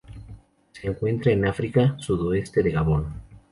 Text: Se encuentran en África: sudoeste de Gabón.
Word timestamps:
Se 0.71 0.87
encuentran 0.87 1.37
en 1.37 1.45
África: 1.45 1.95
sudoeste 1.99 2.63
de 2.63 2.71
Gabón. 2.71 3.21